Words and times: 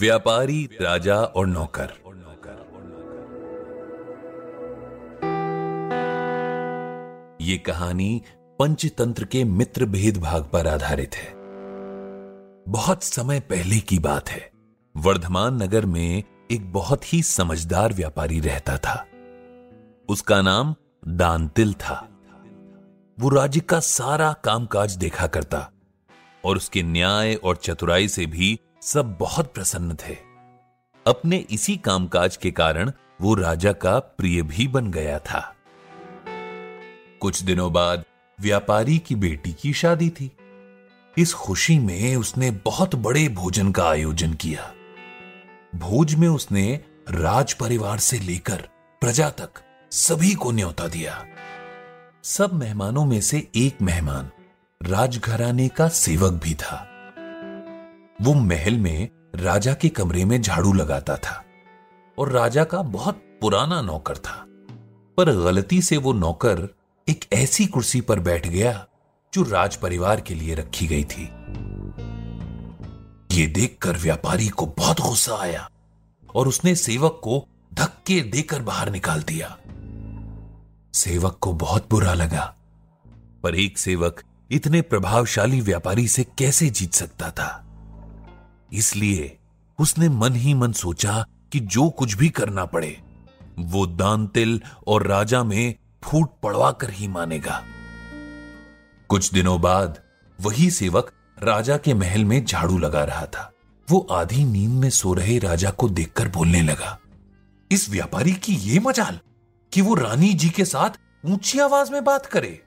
व्यापारी, 0.00 0.68
राजा 0.80 1.16
और 1.16 1.46
नौकर। 1.46 1.90
ये 7.40 7.58
कहानी 7.58 8.22
पंचतंत्र 8.58 9.24
के 9.24 9.44
मित्र 9.44 9.84
भेदभाग 9.84 10.44
पर 10.52 10.66
आधारित 10.66 11.14
है। 11.14 11.32
बहुत 12.68 13.02
समय 13.02 13.40
पहले 13.40 13.78
की 13.78 13.98
बात 13.98 14.28
है। 14.28 14.50
वर्धमान 14.96 15.62
नगर 15.62 15.86
में 15.86 16.22
एक 16.50 16.72
बहुत 16.72 17.12
ही 17.12 17.22
समझदार 17.22 17.92
व्यापारी 17.92 18.40
रहता 18.40 18.76
था। 18.76 19.06
उसका 20.08 20.42
नाम 20.42 20.74
दानतिल 21.08 21.74
था। 21.74 22.08
वो 23.20 23.28
राज्य 23.28 23.60
का 23.60 23.80
सारा 23.80 24.32
कामकाज 24.32 24.96
देखा 24.96 25.26
करता 25.26 25.70
और 26.44 26.56
उसके 26.56 26.82
न्याय 26.82 27.34
और 27.34 27.56
चतुराई 27.56 28.08
से 28.08 28.26
भी 28.26 28.60
सब 28.82 29.16
बहुत 29.18 29.54
प्रसन्न 29.54 29.94
थे। 29.94 30.16
अपने 31.06 31.36
इसी 31.36 31.76
कामकाज 31.76 32.36
के 32.36 32.50
कारण 32.50 32.92
वो 33.20 33.34
राजा 33.34 33.72
का 33.72 33.98
प्रिय 33.98 34.42
भी 34.42 34.68
बन 34.68 34.90
गया 34.90 35.18
था। 35.18 35.54
कुछ 37.20 37.42
दिनों 37.42 37.72
बाद 37.72 38.04
व्यापारी 38.40 38.98
की 38.98 39.14
बेटी 39.14 39.52
की 39.52 39.72
शादी 39.72 40.10
थी। 40.10 40.36
इस 41.18 41.34
खुशी 41.34 41.78
में 41.78 42.16
उसने 42.16 42.50
बहुत 42.50 42.94
बड़े 42.94 43.28
भोजन 43.28 43.72
का 43.72 43.88
आयोजन 43.88 44.34
किया। 44.34 44.74
भोज 45.74 46.14
में 46.14 46.28
उसने 46.28 46.80
राज 47.10 47.52
परिवार 47.52 47.98
से 47.98 48.18
लेकर 48.18 48.68
प्रजा 49.00 49.30
तक 49.30 49.50
सभी 49.90 50.34
को 50.34 50.50
न्योता 50.50 50.86
दिया। 50.88 51.26
सब 52.24 52.52
मेहमानों 52.52 53.04
में 53.04 53.20
से 53.20 53.48
एक 53.56 53.82
मेहमान 53.82 54.30
राजघराने 54.82 55.68
का 55.68 55.88
सेवक 55.88 56.32
भी 56.32 56.54
था। 56.54 56.86
वो 58.20 58.34
महल 58.34 58.78
में 58.78 59.08
राजा 59.36 59.74
के 59.74 59.88
कमरे 59.88 60.24
में 60.24 60.42
झाड़ू 60.42 60.72
लगाता 60.72 61.16
था 61.16 61.44
और 62.18 62.32
राजा 62.32 62.64
का 62.64 62.82
बहुत 62.82 63.14
पुराना 63.40 63.82
नौकर 63.82 64.16
था। 64.16 64.44
पर 65.16 65.44
गलती 65.44 65.82
से 65.82 65.96
वो 65.96 66.12
नौकर 66.12 66.74
एक 67.08 67.24
ऐसी 67.32 67.66
कुर्सी 67.66 68.00
पर 68.00 68.20
बैठ 68.20 68.46
गया 68.46 68.86
जो 69.34 69.42
राज 69.42 69.76
परिवार 69.76 70.20
के 70.20 70.34
लिए 70.34 70.54
रखी 70.54 70.86
गई 70.86 71.04
थी। 71.04 71.22
ये 73.40 73.46
देखकर 73.46 73.96
व्यापारी 73.96 74.48
को 74.48 74.66
बहुत 74.66 75.00
गुस्सा 75.00 75.36
आया 75.36 75.70
और 76.34 76.48
उसने 76.48 76.74
सेवक 76.74 77.20
को 77.24 77.48
धक्के 77.74 78.20
देकर 78.20 78.62
बाहर 78.62 78.90
निकाल 78.90 79.22
दिया। 79.22 79.56
सेवक 80.94 81.38
को 81.40 81.52
बहुत 81.52 81.88
बुरा 81.90 82.14
लगा, 82.14 82.54
पर 83.42 83.54
एक 83.54 83.78
सेवक 83.78 84.22
इतने 84.50 84.82
प्रभावशाली 84.82 85.60
व्यापारी 85.60 86.08
से 86.08 86.24
कैसे 86.24 86.70
जीत 86.70 86.92
सकता 86.92 87.30
था? 87.30 87.66
इसलिए 88.72 89.36
उसने 89.78 90.08
मन 90.08 90.34
ही 90.34 90.54
मन 90.54 90.72
सोचा 90.72 91.24
कि 91.52 91.60
जो 91.60 91.88
कुछ 91.90 92.14
भी 92.14 92.28
करना 92.28 92.64
पड़े, 92.64 92.96
वो 93.58 93.86
दान 93.86 94.26
तिल 94.26 94.60
और 94.86 95.06
राजा 95.06 95.42
में 95.44 95.74
फूट 96.04 96.30
पड़वा 96.42 96.70
कर 96.72 96.90
ही 96.90 97.08
मानेगा। 97.08 97.62
कुछ 99.08 99.32
दिनों 99.32 99.60
बाद 99.60 99.98
वही 100.40 100.70
सेवक 100.70 101.10
राजा 101.42 101.76
के 101.76 101.94
महल 101.94 102.24
में 102.24 102.44
झाड़ू 102.44 102.78
लगा 102.78 103.04
रहा 103.04 103.26
था। 103.26 103.50
वो 103.88 104.06
आधी 104.10 104.44
नींद 104.44 104.70
में 104.70 104.90
सो 104.90 105.14
रहे 105.14 105.38
राजा 105.38 105.70
को 105.70 105.88
देखकर 105.88 106.28
बोलने 106.28 106.62
लगा, 106.62 106.98
इस 107.70 107.88
व्यापारी 107.90 108.32
की 108.32 108.54
ये 108.54 108.80
मजाल 108.80 109.18
कि 109.72 109.80
वो 109.80 109.94
रानी 109.94 110.32
जी 110.34 110.48
के 110.50 110.64
साथ 110.64 110.98
ऊँची 111.26 111.58
आवाज़ 111.58 111.92
में 111.92 112.04
बात 112.04 112.26
करे। 112.26 112.60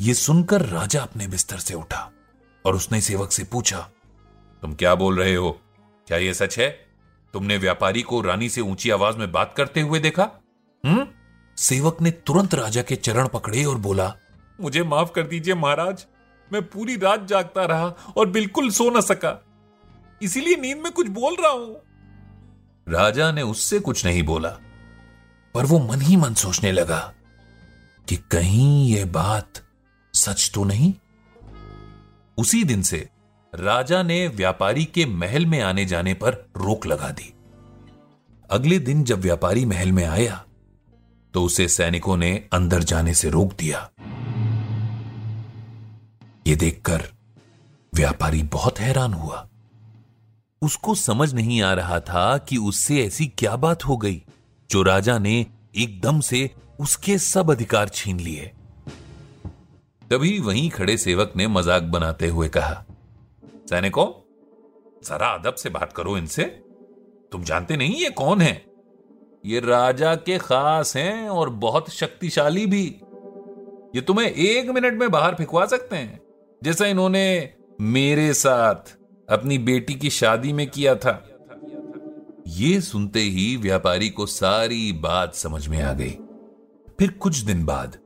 ये 0.00 0.14
सुनकर 0.14 0.62
राजा 0.62 1.02
अपने 1.02 1.26
बिस्तर 1.26 1.58
से 1.58 1.74
उठा 1.74 2.10
और 2.66 2.76
उसने 2.76 3.00
सेवक 3.00 3.32
से 3.32 3.44
पूछा 3.44 3.88
तुम 4.64 4.74
क्या 4.74 4.94
बोल 4.94 5.18
रहे 5.18 5.34
हो? 5.34 5.60
क्या 6.06 6.18
यह 6.18 6.32
सच 6.32 6.58
है? 6.58 6.86
तुमने 7.32 7.56
व्यापारी 7.56 8.02
को 8.02 8.20
रानी 8.20 8.48
से 8.48 8.60
ऊँची 8.60 8.90
आवाज़ 8.90 9.16
में 9.16 9.32
बात 9.32 9.54
करते 9.56 9.80
हुए 9.80 9.98
देखा? 9.98 10.30
हम्म? 10.84 11.06
सेवक 11.56 12.00
ने 12.00 12.10
तुरंत 12.10 12.54
राजा 12.54 12.82
के 12.82 12.96
चरण 12.96 13.28
पकड़े 13.28 13.64
और 13.64 13.78
बोला, 13.78 14.16
मुझे 14.60 14.82
माफ़ 14.82 15.12
कर 15.12 15.22
दीजिए 15.22 15.54
महाराज, 15.54 16.06
मैं 16.52 16.62
पूरी 16.62 16.96
रात 16.96 17.24
जागता 17.24 17.64
रहा 17.64 17.86
और 18.16 18.28
बिल्कुल 18.28 18.70
सो 18.70 18.90
न 18.90 19.00
सका। 19.00 19.44
इसीलिए 20.22 20.56
नींद 20.56 20.78
में 20.78 20.92
कुछ 20.92 21.06
बोल 21.06 21.36
रहा 21.40 21.52
हूँ। 21.52 21.76
राजा 22.88 23.32
ने 23.32 23.42
उससे 23.42 23.80
कुछ 23.80 24.06
नहीं 24.06 24.22
बोला, 24.22 24.58
पर 25.54 25.66
वो 25.66 25.78
मन 25.78 26.00
ही 26.00 26.16
मन 26.16 26.34
सोचने 26.34 26.72
लगा 26.72 27.14
कि 28.08 28.16
कहीं 28.16 28.88
यह 28.88 29.06
बात 29.06 29.62
सच 30.14 30.50
तो 30.54 30.64
नहीं? 30.64 30.94
उसी 32.38 32.64
दिन 32.64 32.82
से 32.82 33.08
राजा 33.54 34.02
ने 34.02 34.26
व्यापारी 34.28 34.84
के 34.84 35.04
महल 35.06 35.44
में 35.46 35.60
आने 35.60 35.84
जाने 35.84 36.12
पर 36.14 36.32
रोक 36.56 36.86
लगा 36.86 37.10
दी। 37.10 37.32
अगले 38.50 38.78
दिन 38.78 39.02
जब 39.04 39.20
व्यापारी 39.20 39.64
महल 39.64 39.92
में 39.92 40.04
आया 40.04 40.44
तो 41.34 41.42
उसे 41.44 41.66
सैनिकों 41.68 42.16
ने 42.16 42.32
अंदर 42.52 42.82
जाने 42.82 43.14
से 43.14 43.30
रोक 43.30 43.52
दिया। 43.52 43.88
ये 46.46 46.56
देखकर 46.56 47.02
व्यापारी 47.92 48.42
बहुत 48.42 48.80
हैरान 48.80 49.12
हुआ। 49.12 49.46
उसको 50.62 50.94
समझ 50.94 51.32
नहीं 51.34 51.60
आ 51.62 51.72
रहा 51.72 51.98
था 52.00 52.36
कि 52.38 52.56
उससे 52.56 53.02
ऐसी 53.04 53.26
क्या 53.28 53.54
बात 53.56 53.84
हो 53.84 53.96
गई, 53.96 54.22
जो 54.70 54.82
राजा 54.82 55.18
ने 55.18 55.34
एकदम 55.76 56.20
से 56.20 56.48
उसके 56.80 57.18
सब 57.18 57.50
अधिकार 57.50 57.88
छीन 57.88 58.20
लिए। 58.20 58.50
तभी 60.02 60.38
वहीं 60.40 60.68
खड़े 60.70 60.96
सेवक 60.96 61.32
ने 61.36 61.46
मज़ाक 61.48 61.82
बनाते 61.82 62.28
हुए 62.28 62.48
कहा 62.48 62.83
सैनिकों, 63.66 64.06
जरा 65.04 65.28
अदब 65.28 65.54
से 65.54 65.70
बात 65.70 65.92
करो 65.92 66.16
इनसे। 66.18 66.42
तुम 67.32 67.44
जानते 67.44 67.76
नहीं 67.76 67.94
ये 67.94 68.10
कौन 68.10 68.40
है? 68.40 68.64
ये 69.44 69.60
राजा 69.60 70.14
के 70.16 70.38
खास 70.38 70.96
हैं 70.96 71.28
और 71.28 71.50
बहुत 71.50 71.90
शक्तिशाली 71.90 72.66
भी। 72.66 72.84
ये 73.94 74.00
तुम्हें 74.00 74.26
एक 74.26 74.70
मिनट 74.70 74.94
में 74.94 75.10
बाहर 75.10 75.34
फिकवा 75.34 75.64
सकते 75.66 75.96
हैं, 75.96 76.20
जैसा 76.64 76.86
इन्होंने 76.86 77.54
मेरे 77.80 78.32
साथ 78.34 78.96
अपनी 79.28 79.58
बेटी 79.58 79.94
की 79.94 80.10
शादी 80.10 80.52
में 80.52 80.66
किया 80.70 80.94
था। 80.94 81.20
ये 82.46 82.80
सुनते 82.80 83.20
ही 83.20 83.56
व्यापारी 83.56 84.08
को 84.08 84.26
सारी 84.26 84.92
बात 84.92 85.34
समझ 85.34 85.66
में 85.68 85.82
आ 85.82 85.92
गई। 85.92 86.16
फिर 86.98 87.10
कुछ 87.10 87.36
दिन 87.36 87.64
बाद 87.64 87.98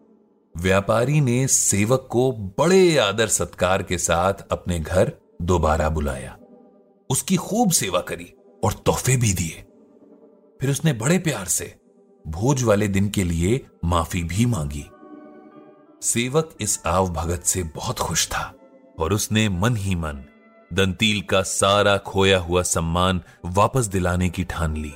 व्यापारी 0.54 1.20
ने 1.20 1.46
सेवक 1.46 2.08
को 2.10 2.30
बड़े 2.58 2.96
आदर 2.98 3.26
सत्कार 3.26 3.82
के 3.82 3.98
साथ 3.98 4.34
अपने 4.50 4.78
घर 4.80 5.12
दोबारा 5.42 5.88
बुलाया। 5.88 6.38
उसकी 7.10 7.36
खूब 7.36 7.70
सेवा 7.70 8.00
करी 8.00 8.32
और 8.64 8.72
तोहफे 8.72 9.16
भी 9.16 9.32
दिए। 9.32 9.64
फिर 10.60 10.70
उसने 10.70 10.92
बड़े 10.92 11.18
प्यार 11.18 11.44
से 11.44 11.74
भोज 12.26 12.62
वाले 12.62 12.88
दिन 12.88 13.08
के 13.08 13.24
लिए 13.24 13.66
माफ़ी 13.84 14.24
भी 14.24 14.46
मांगी। 14.46 14.90
सेवक 16.02 16.56
इस 16.60 16.82
आव 16.86 17.08
भगत 17.08 17.42
से 17.42 17.62
बहुत 17.62 17.98
खुश 17.98 18.28
था 18.28 18.54
और 18.98 19.12
उसने 19.12 19.48
मन 19.48 19.76
ही 19.76 19.94
मन 19.94 20.24
दंतील 20.72 21.22
का 21.22 21.42
सारा 21.42 21.98
खोया 21.98 22.38
हुआ 22.38 22.62
सम्मान 22.62 23.22
वापस 23.44 23.86
दिलाने 23.86 24.28
की 24.28 24.44
ठान 24.44 24.76
ली। 24.76 24.94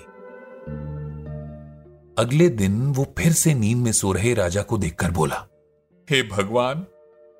अगले 2.19 2.49
दिन 2.49 2.93
वो 2.93 3.15
फिर 3.19 3.33
से 3.33 3.55
नींद 3.55 3.79
में 3.79 3.93
सो 3.93 4.12
रहे 4.12 4.35
राजा 4.35 4.62
को 4.62 4.79
देखकर 4.79 5.11
बोला, 5.11 5.47
हे 6.11 6.23
hey 6.23 6.33
भगवान, 6.33 6.87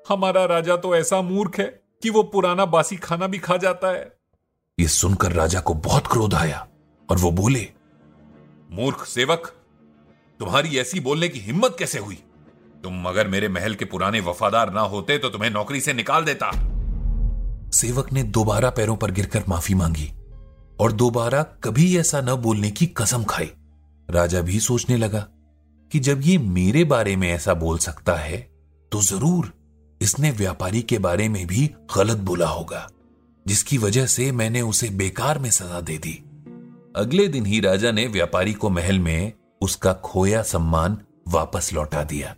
हमारा 0.09 0.45
राजा 0.45 0.75
तो 0.75 0.95
ऐसा 0.95 1.21
मूर्ख 1.21 1.59
है। 1.59 1.82
कि 2.03 2.09
वो 2.09 2.23
पुराना 2.23 2.65
बासी 2.65 2.95
खाना 2.95 3.27
भी 3.27 3.37
खा 3.37 3.57
जाता 3.57 3.91
है। 3.91 4.11
ये 4.77 4.87
सुनकर 4.87 5.31
राजा 5.31 5.59
को 5.59 5.73
बहुत 5.73 6.07
क्रोध 6.07 6.33
आया 6.33 6.67
और 7.09 7.17
वो 7.17 7.31
बोले 7.31 7.67
मूर्ख 8.69 9.05
सेवक 9.05 9.47
तुम्हारी 10.39 10.77
ऐसी 10.77 10.99
बोलने 10.99 11.29
की 11.29 11.39
हिम्मत 11.39 11.75
कैसे 11.79 11.99
हुई? 11.99 12.15
तुम 12.83 13.05
अगर 13.05 13.27
मेरे 13.27 13.47
महल 13.49 13.75
के 13.75 13.85
पुराने 13.85 14.19
वफादार 14.19 14.73
ना 14.73 14.81
होते 14.81 15.17
तो 15.17 15.29
तुम्हें 15.29 15.49
नौकरी 15.49 15.81
से 15.81 15.93
निकाल 15.93 16.25
देता। 16.25 16.51
सेवक 17.71 18.11
ने 18.13 18.23
दोबारा 18.23 18.69
पैरों 18.69 18.95
पर 18.95 19.11
गिरकर 19.11 19.43
माफ़ी 19.49 19.75
मांगी 19.75 20.11
और 20.79 20.91
दोबारा 20.91 21.43
कभी 21.63 21.97
ऐसा 21.97 22.21
न 22.21 22.35
बोलने 22.35 22.71
की 22.71 22.87
कसम 22.97 23.23
खाई। 23.23 23.51
राजा 24.09 24.41
भी 24.41 24.59
सोचने 24.59 24.97
लगा 24.97 25.25
कि 25.91 25.99
जब 25.99 26.21
ये 26.23 26.37
मेरे 26.37 26.83
बारे 26.83 27.15
में 27.15 27.29
ऐसा 27.31 27.53
बोल 27.53 27.77
सकता 27.77 28.15
है 28.15 28.37
तो 28.91 29.01
ज़रूर 29.01 29.53
इसने 30.03 30.31
व्यापारी 30.31 30.81
के 30.81 30.97
बारे 30.97 31.29
में 31.29 31.45
भी 31.47 31.65
गलत 31.95 32.17
बोला 32.17 32.47
होगा, 32.47 32.89
जिसकी 33.45 33.77
वजह 33.77 34.05
से 34.05 34.31
मैंने 34.31 34.61
उसे 34.61 34.89
बेकार 34.89 35.39
में 35.39 35.49
सजा 35.51 35.81
दे 35.81 35.97
दी। 35.97 36.13
अगले 36.95 37.27
दिन 37.27 37.45
ही 37.45 37.59
राजा 37.59 37.91
ने 37.91 38.05
व्यापारी 38.07 38.53
को 38.53 38.69
महल 38.69 38.99
में 38.99 39.33
उसका 39.61 39.93
खोया 39.93 40.41
सम्मान 40.43 40.97
वापस 41.27 41.73
लौटा 41.73 42.03
दिया। 42.03 42.35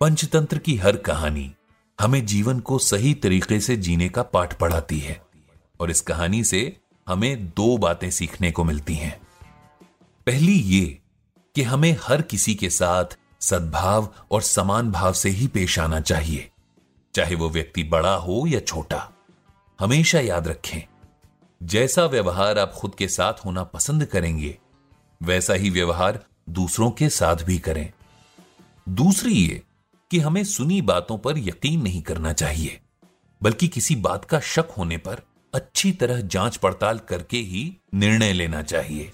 पंचतंत्र 0.00 0.58
की 0.58 0.76
हर 0.76 0.96
कहानी 0.96 1.52
हमें 1.98 2.24
जीवन 2.26 2.60
को 2.60 2.78
सही 2.78 3.14
तरीके 3.14 3.60
से 3.60 3.76
जीने 3.76 4.08
का 4.08 4.22
पाठ 4.22 4.58
पढ़ाती 4.58 4.98
है, 4.98 5.20
और 5.80 5.90
इस 5.90 6.00
कहानी 6.00 6.44
से 6.44 6.76
हमें 7.06 7.46
दो 7.46 7.76
बातें 7.78 8.10
सीखने 8.10 8.50
को 8.52 8.64
मिलती 8.64 8.94
हैं। 8.94 9.20
पहली 10.26 10.52
ये 10.52 10.98
कि 11.54 11.62
हमें 11.62 11.96
हर 12.02 12.22
किसी 12.22 12.54
के 12.54 12.70
साथ 12.70 13.16
सद्भाव 13.40 14.08
और 14.30 14.42
समान 14.42 14.90
भाव 14.90 15.12
से 15.12 15.28
ही 15.28 15.46
पेश 15.46 15.78
आना 15.78 16.00
चाहिए, 16.00 16.50
चाहे 17.14 17.34
वो 17.34 17.48
व्यक्ति 17.50 17.82
बड़ा 17.84 18.14
हो 18.14 18.44
या 18.46 18.60
छोटा। 18.60 19.08
हमेशा 19.78 20.20
याद 20.20 20.48
रखें, 20.48 20.80
जैसा 21.60 22.04
व्यवहार 22.06 22.58
आप 22.58 22.72
खुद 22.72 22.94
के 22.94 23.08
साथ 23.08 23.44
होना 23.44 23.64
पसंद 23.64 24.04
करेंगे, 24.04 24.56
वैसा 25.20 25.54
ही 25.54 25.70
व्यवहार 25.70 26.24
दूसरों 26.50 26.90
के 26.90 27.08
साथ 27.08 27.36
भी 27.36 27.58
करें। 27.58 27.92
दूसरी 28.88 29.32
ये 29.32 29.62
कि 30.10 30.18
हमें 30.18 30.44
सुनी 30.44 30.80
बातों 30.82 31.18
पर 31.18 31.38
यकीन 31.38 31.82
नहीं 31.82 32.02
करना 32.02 32.32
चाहिए, 32.32 32.80
बल्कि 33.40 33.68
किसी 33.68 33.96
बात 33.96 34.24
का 34.24 34.40
शक 34.40 34.74
होने 34.78 34.96
पर 34.96 35.22
अच्छी 35.54 35.92
तरह 35.92 36.20
जाँच 36.20 36.56
पड़ताल 36.56 36.98
करके 36.98 37.36
ही 37.36 37.64
निर्णय 37.94 38.32
लेना 38.32 38.62
चाहिए। 38.62 39.12